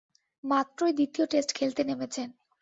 মাত্রই 0.43 0.93
দ্বিতীয় 0.93 1.25
টেস্ট 1.27 1.49
খেলতে 1.55 1.81
নেমেছেন। 1.83 2.27